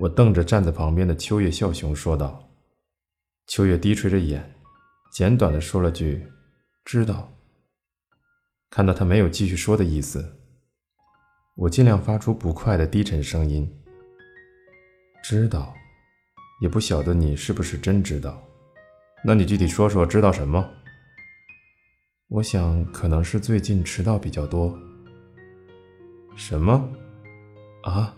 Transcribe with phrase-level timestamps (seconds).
[0.00, 2.48] 我瞪着站在旁边的秋月笑熊说道。
[3.46, 4.54] 秋月低垂着眼，
[5.12, 6.26] 简短的说了句
[6.86, 7.30] ：“知道。”
[8.70, 10.40] 看到他没有继续说的意思，
[11.54, 13.70] 我尽量发出不快的低沉声音
[15.22, 15.74] ：“知道，
[16.62, 18.42] 也不晓得你是不是真知道。
[19.22, 20.66] 那你具体说说，知道什么？”
[22.28, 24.78] 我想可能是最近迟到比较多。
[26.36, 26.88] 什么？
[27.82, 28.16] 啊？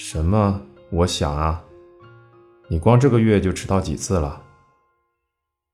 [0.00, 0.62] 什么？
[0.92, 1.64] 我想啊，
[2.68, 4.40] 你光这个月就迟到几次了？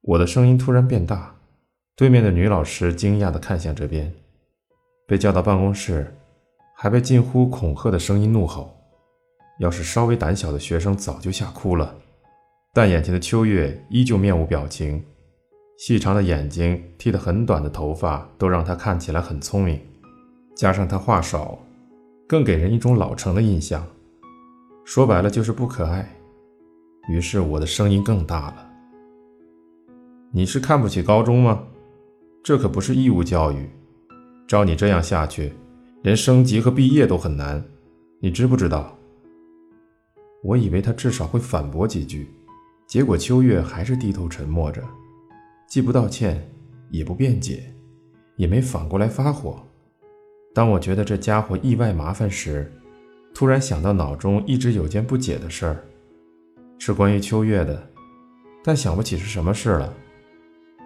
[0.00, 1.34] 我的声音突然变大，
[1.94, 4.10] 对面的女老师惊讶地看向这边，
[5.06, 6.16] 被叫到办公室，
[6.74, 8.74] 还被近乎恐吓的声音怒吼。
[9.60, 11.94] 要是稍微胆小的学生早就吓哭了，
[12.72, 15.04] 但眼前的秋月依旧面无表情。
[15.76, 19.78] 细长的眼睛，剃得很短的头发，都让她看起来很聪明。
[20.56, 21.58] 加上她话少，
[22.26, 23.86] 更给人一种老成的印象。
[24.84, 26.08] 说白了就是不可爱。
[27.08, 28.70] 于是我的声音更大了
[30.30, 31.66] ：“你是看不起高中吗？
[32.42, 33.68] 这可不是义务教育。
[34.46, 35.52] 照你这样下去，
[36.02, 37.64] 连升级和毕业都很难。
[38.20, 38.96] 你知不知道？”
[40.44, 42.28] 我以为他至少会反驳几句，
[42.86, 44.82] 结果秋月还是低头沉默着。
[45.66, 46.46] 既不道歉，
[46.90, 47.74] 也不辩解，
[48.36, 49.66] 也没反过来发火。
[50.54, 52.70] 当我觉得这家伙意外麻烦时，
[53.34, 55.84] 突然想到脑中一直有件不解的事儿，
[56.78, 57.90] 是关于秋月的，
[58.62, 59.92] 但想不起是什么事了。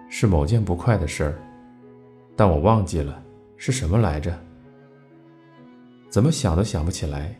[0.09, 1.39] 是某件不快的事儿，
[2.35, 3.23] 但我忘记了
[3.55, 4.35] 是什么来着。
[6.09, 7.39] 怎么想都想不起来。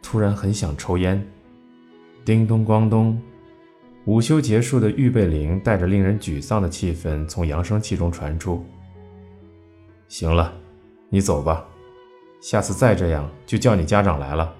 [0.00, 1.20] 突然很想抽烟。
[2.24, 3.20] 叮咚咣咚。
[4.04, 8.64] 午休结束的预备铃带着令人沮丧的气氛从扬声器中传出。
[10.06, 10.54] 行了，
[11.08, 11.66] 你走吧，
[12.44, 14.54] 下次再这样就叫你家长来了。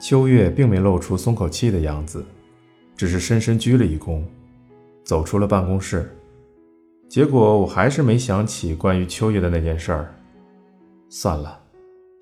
[0.00, 2.24] 秋月并没露出松口气的样子，
[2.96, 4.22] 只是深深鞠了一躬，
[5.02, 6.16] 走出了办公室。
[7.08, 10.14] 结果我还是没想起关于秋月的那件事儿。
[11.08, 11.58] 算了，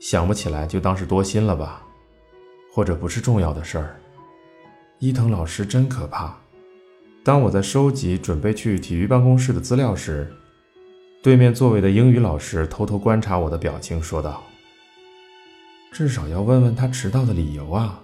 [0.00, 1.84] 想不起来就当是多心了吧，
[2.72, 4.00] 或者不是重要的事儿。
[5.00, 6.34] 伊藤老师真可怕。
[7.22, 10.32] 当我在收集准备去体育办公室的资料时，
[11.22, 14.42] 对面座位的英语老师偷偷观察我的表情，说道
[15.92, 18.02] ：“至少要问问他迟到的理由啊。”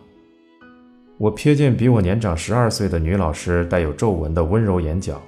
[1.19, 5.21] 我瞥见比我年长十二岁的女老师带有皱纹的温柔眼角，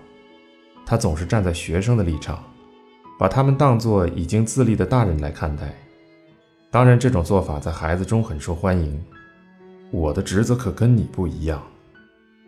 [0.87, 2.45] 她总是站在学生的立场，
[3.19, 5.75] 把他们当作已经自立的大人来看待。
[6.71, 9.03] 当然，这种做法在孩子中很受欢迎。
[9.91, 11.61] 我的职责可跟你不一样，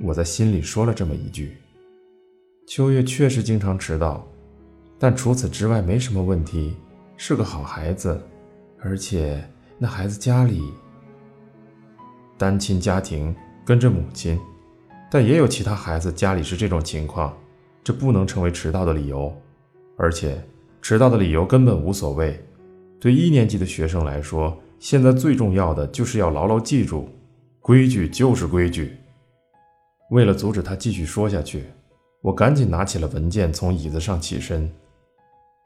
[0.01, 1.57] 我在心里说了这么一句。
[2.69, 4.25] 秋月确实经常迟到，
[5.01, 6.77] 但除此之外没什么问题，
[7.17, 8.21] 是个好孩子。
[8.79, 9.43] 而且
[9.83, 10.73] 那孩子家里
[12.39, 13.35] 单亲家庭，
[13.65, 14.39] 跟着母亲，
[15.11, 17.37] 但也有其他孩子家里是这种情况，
[17.83, 19.37] 这不能成为迟到的理由。
[19.99, 20.41] 而且
[20.81, 22.41] 迟到的理由根本无所谓。
[23.01, 27.09] 对一年级的学生来说，现在最重要的就是要牢牢记住。
[27.61, 28.97] 规矩就是规矩。
[30.11, 31.65] 为了阻止他继续说下去，
[32.21, 34.73] 我赶紧拿起了文件，从椅子上起身。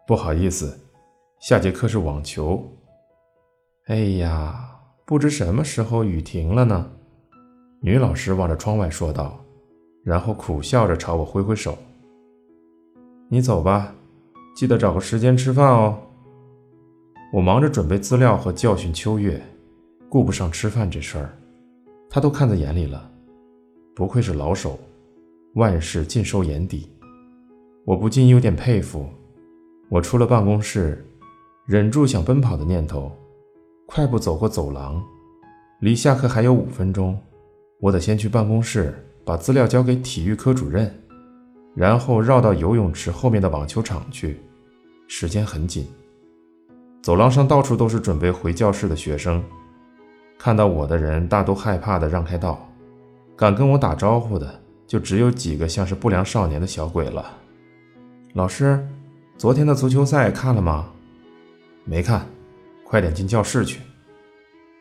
[0.06, 0.74] 不好意思，
[1.38, 2.66] 下节课是网球。
[3.86, 4.68] 哎呀，
[5.04, 6.90] 不知什么时候雨停了呢？
[7.80, 9.38] 女老师望着窗外说道，
[10.02, 11.78] 然后苦笑着朝我挥挥手
[13.30, 13.94] ：“你走吧，
[14.56, 15.96] 记得找个时间吃饭哦。”
[17.32, 19.40] 我忙着准备资料和教训秋月，
[20.08, 21.30] 顾不上吃饭这事儿。
[22.10, 23.08] 他都看在眼里了，
[23.94, 24.76] 不愧是老手，
[25.54, 26.90] 万事尽收眼底。
[27.84, 29.08] 我不禁有点佩服。
[29.88, 31.06] 我出了办公室，
[31.66, 33.12] 忍住想奔跑的念头，
[33.86, 35.02] 快步走过走廊，
[35.80, 37.18] 离下课还有五分钟，
[37.80, 38.92] 我得先去办公室
[39.24, 40.92] 把资料交给体育科主任，
[41.74, 44.40] 然后绕到游泳池后面的网球场去。
[45.08, 45.86] 时间很紧，
[47.00, 49.42] 走廊上到处都是准备回教室的学生。
[50.36, 52.68] 看到我的人大都害怕的让开道，
[53.36, 57.24] 敢跟我打招呼的就只有几个像是不良少年的小鬼了。
[58.34, 58.84] 老师，
[59.38, 60.90] 昨天的足球赛看了吗？
[61.84, 62.26] 没看，
[62.88, 63.80] 快点进教室去。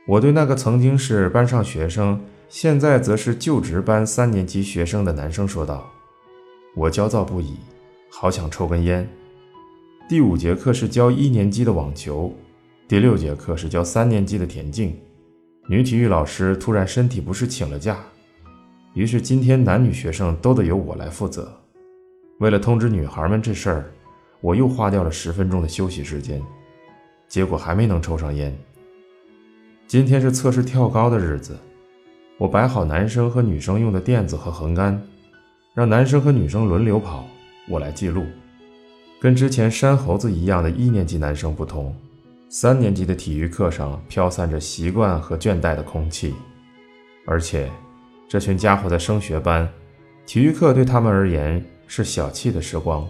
[0.07, 5.91] 我对那个曾经是班上学生，现在则是就职班三年级学生的男生说道。
[6.75, 7.55] 我焦躁不已，
[8.11, 9.09] 好想抽根烟。
[10.07, 12.31] 第五节课是教一年级的网球，
[12.87, 14.95] 第六节课是教三年级的田径。
[15.67, 17.97] 女体育老师突然身体不适请了假，
[18.93, 21.51] 于是今天男女学生都得由我来负责。
[22.39, 23.91] 为了通知女孩们这事儿，
[24.41, 26.39] 我又花掉了十分钟的休息时间，
[27.35, 28.57] 结果还没能抽上烟。
[29.87, 31.59] 今天是测试跳高的日子，
[32.37, 35.05] 我摆好男生和女生用的垫子和横杆，
[35.73, 37.27] 让男生和女生轮流跑，
[37.67, 38.23] 我来记录。
[39.19, 41.93] 跟之前山猴子一样的一年级男生不同，
[42.47, 46.33] 三年级的体育课上飘散着习惯和倦怠的空气，
[47.25, 47.69] 而且
[48.29, 49.69] 这群家伙在升学班，
[50.25, 53.05] 体育课对他们而言是小憩的时光，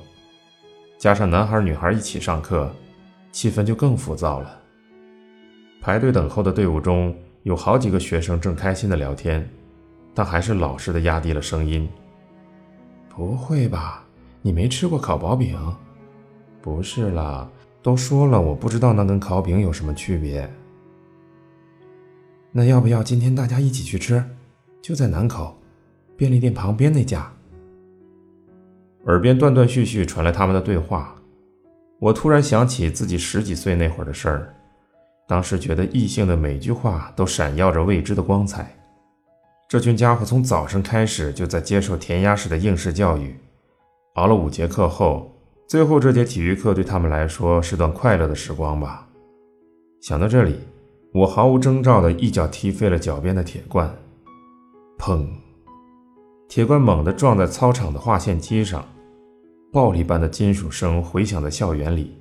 [0.97, 2.75] 加上男孩女孩一起上课，
[3.35, 4.61] 气氛就更浮躁了。
[5.81, 9.45] 排队等候的队伍中有好几个学生正开心的聊天，
[10.13, 11.85] 但还是老实的压低了声音
[13.13, 14.05] ：“不会吧？
[14.41, 15.59] 你没吃过烤薄饼？
[16.61, 17.45] 不是啦，
[17.83, 20.49] 都说了，我不知道那跟烤饼有什么区别。
[22.53, 24.23] 那要不要今天大家一起去吃？
[24.81, 25.57] 就在南口
[26.15, 27.29] 便利店旁边那家。”
[29.07, 31.14] 耳边断断续续传来他们的对话，
[31.99, 34.55] 我突然想起自己十几岁那会儿的事儿。
[35.27, 38.75] 当时觉得异性的每句话都闪耀着未知的光彩。
[39.67, 43.35] 这群家伙从早晨开始就在接受填鸭式的应试教育，
[44.13, 45.31] 熬了五节课后，
[45.67, 49.07] 最后这节体育课对他们来说是段快乐的时光吧。
[50.01, 50.59] 想到这里，
[51.13, 53.91] 我毫无征兆地一脚踢飞了脚边的铁罐，
[54.99, 55.25] 砰！
[56.47, 58.87] 铁罐猛地撞在操场的划线机上，
[59.75, 62.15] 暴力般的金属声回响在校园里，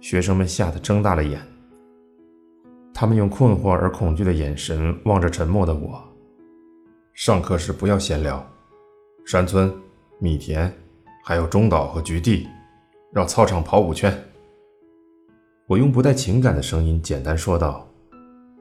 [0.00, 1.44] 学生们吓得睁大了眼。
[2.94, 6.00] 他们用困惑而恐惧的眼神望着沉默的我。
[7.12, 8.48] 上课时不要闲聊，
[9.24, 9.68] 山村、
[10.20, 10.72] 米田，
[11.24, 12.46] 还有中岛和菊地，
[13.12, 14.16] 绕操场跑五圈。
[15.66, 17.84] 我用不带情感的声音简单说道。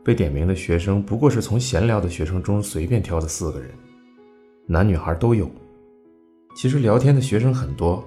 [0.04, 3.69] 被点名的学生不过是从闲聊的学生中随便挑的四个人，
[4.66, 5.48] 男女孩都有。
[6.56, 8.04] 其实聊天的学生很多，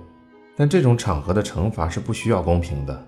[0.59, 3.07] 但这种场合的惩罚是不需要公平的，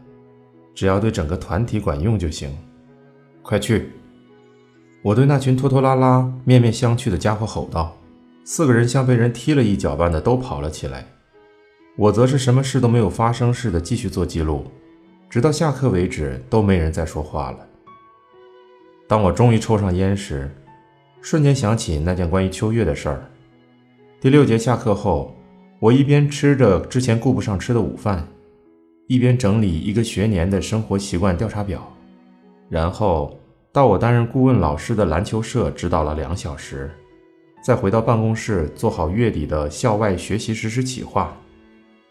[0.72, 2.56] 只要对整个团体管用就行。
[3.42, 3.90] 快去！
[5.02, 7.96] 我对那群拖拖拉拉、面面相觑的家伙吼道。
[8.44, 11.04] 四个人像被人踢了一脚般的都跑了起来，
[11.96, 14.64] 我则是什么事都没有发生似的继续做记录，
[15.28, 17.58] 直到下课为止都没人再说话了。
[19.08, 20.48] 当我终于抽上烟时，
[21.20, 23.28] 瞬间想起那件关于秋月的事儿。
[24.20, 25.34] 第六节下课后，
[25.80, 28.28] 我一边吃着之前顾不上吃的午饭，
[29.06, 31.90] 一边整理一个学年的生活习惯调查表。
[32.68, 33.40] 然后
[33.72, 36.90] 到我担任顾问老师的篮球社指导了两小时，
[37.64, 41.34] 再回到办公室做好月底的校外学习实施企划，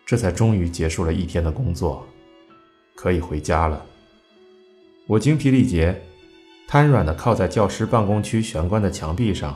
[0.03, 2.03] 这才终于结束了一天的工作，
[2.95, 3.85] 可以回家了。
[5.05, 5.95] 我精疲力竭，
[6.67, 9.55] 瘫软地靠在教师办公区玄关的墙壁上，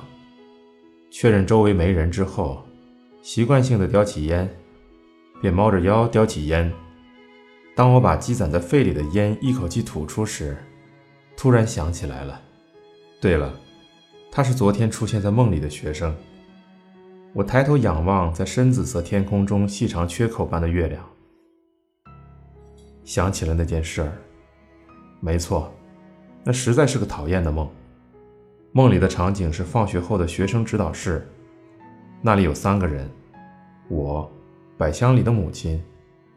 [1.09, 2.63] 确认周围没人之后，
[3.23, 4.53] 习惯性的叼起烟，
[5.41, 6.69] 便猫着腰叼起烟。
[7.73, 10.57] 当我把积攒在肺里的烟一口气吐出时，
[11.37, 12.41] 突然想起来了，
[13.21, 13.57] 对了，
[14.29, 16.13] 他是昨天出现在梦里的学生。
[17.31, 21.01] 我抬头仰望在深紫色天空中细长缺口般的月亮，
[23.05, 24.11] 想起了那件事儿。
[25.21, 25.73] 没错，
[26.43, 27.71] 那实在是个讨厌的梦。
[28.73, 31.25] 梦里的场景是放学后的学生指导室，
[32.25, 33.09] 那里有三个人：
[33.89, 34.31] 我、
[34.77, 35.83] 百香里的母亲，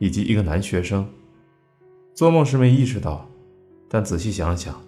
[0.01, 1.09] 以及一个男学生。
[2.13, 3.25] 做梦时没意识到，
[3.89, 4.83] 但仔细想想。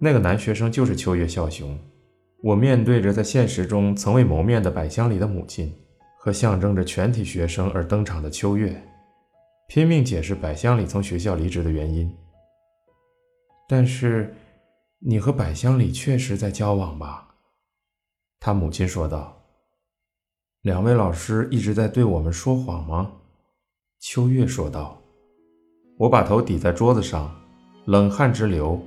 [0.00, 1.78] 那个男学生就是秋月孝雄。
[2.42, 5.72] 我面对着在现实中从未谋面的百香里的母亲，
[6.18, 8.82] 和象征着全体学生而登场的秋月，
[9.68, 12.12] 拼命解释百香里从学校离职的原因。
[13.68, 14.34] 但是，
[14.98, 17.36] 你和百香里确实在交往吧？
[18.40, 19.35] 他母亲说道。
[20.66, 23.12] 两位老师一直在对我们说谎吗？
[24.00, 25.00] 秋月说道。
[25.96, 27.32] 我把头抵在桌子上，
[27.84, 28.82] 冷汗直流。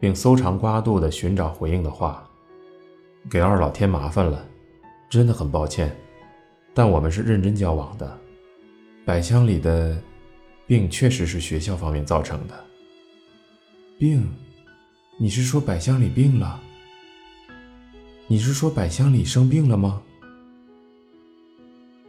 [0.00, 2.26] 并搜肠刮肚地寻找回应的话，
[3.30, 4.42] 给二老添麻烦了，
[5.10, 5.94] 真的很抱歉。
[6.72, 8.18] 但我们是认真交往的。
[9.04, 10.02] 百香里的
[10.66, 12.64] 病确实是学校方面造成的。
[13.98, 14.26] 病？
[15.18, 16.58] 你是说百香里病了？
[18.26, 20.02] 你是说百香里生病了吗？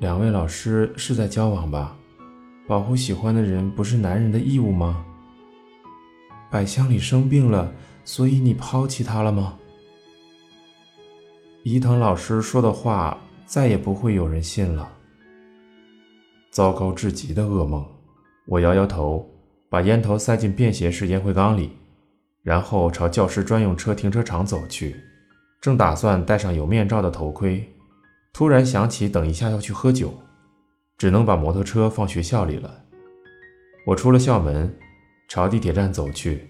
[0.01, 1.95] 两位老师是在交往吧？
[2.67, 5.05] 保护喜欢的人不是男人的义务吗？
[6.49, 7.71] 百香里生病了，
[8.03, 9.59] 所以你抛弃他了吗？
[11.61, 13.15] 伊藤老师说的话
[13.45, 14.91] 再也不会有人信了。
[16.49, 17.85] 糟糕至极的噩梦。
[18.47, 19.23] 我摇摇头，
[19.69, 21.77] 把烟头塞进便携式烟灰缸里，
[22.41, 24.95] 然后朝教师专用车停车场走去。
[25.61, 27.71] 正打算戴上有面罩的头盔，
[28.33, 30.13] 突然想起等一下要去喝酒，
[30.97, 32.83] 只能把摩托车放学校里了。
[33.87, 34.73] 我出了校门。
[35.27, 36.45] 朝地铁站走去，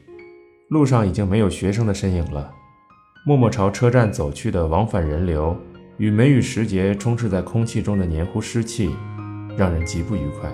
[0.70, 2.52] 路上已经没有学生的身影了。
[3.24, 5.56] 默默朝车站走去的往返人流
[5.98, 8.90] 与梅雨时节充斥在空气中的黏糊湿气，
[9.56, 10.52] 让人极不愉快。